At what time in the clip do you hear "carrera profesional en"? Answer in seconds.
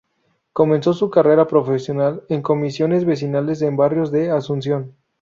1.11-2.41